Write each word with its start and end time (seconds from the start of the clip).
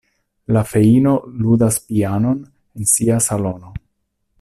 La 0.55 0.63
feino 0.69 1.11
ludas 1.43 1.79
pianon 1.91 2.43
en 2.43 2.93
sia 2.97 3.23
salono. 3.31 3.77